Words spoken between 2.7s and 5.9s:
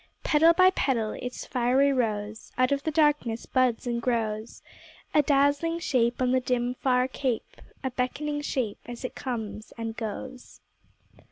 of the darkness buds and grows; A dazzling